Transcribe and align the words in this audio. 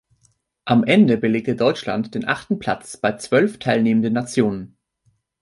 Am 0.65 0.83
Ende 0.83 1.15
belegte 1.15 1.55
Deutschland 1.55 2.15
den 2.15 2.27
achten 2.27 2.57
Platz 2.57 2.97
bei 2.97 3.17
zwölf 3.17 3.59
teilnehmenden 3.59 4.13
Nationen. 4.13 4.75